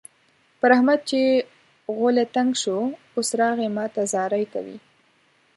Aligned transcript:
پر 0.59 0.69
احمد 0.75 0.99
چې 1.09 1.19
غولی 1.95 2.25
تنګ 2.35 2.49
شو؛ 2.61 2.77
اوس 3.15 3.29
راغی 3.39 3.67
ما 3.75 3.85
ته 3.93 4.01
زارۍ 4.13 4.45
کوي. 4.53 4.77